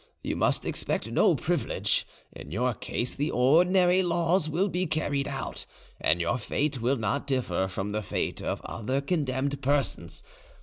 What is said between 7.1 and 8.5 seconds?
differ from the fate